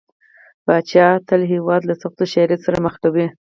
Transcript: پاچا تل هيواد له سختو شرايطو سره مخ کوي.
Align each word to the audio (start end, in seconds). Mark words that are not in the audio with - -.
پاچا 0.65 1.07
تل 1.27 1.41
هيواد 1.51 1.81
له 1.89 1.93
سختو 2.01 2.23
شرايطو 2.33 2.63
سره 2.65 2.77
مخ 2.85 2.95
کوي. 3.03 3.27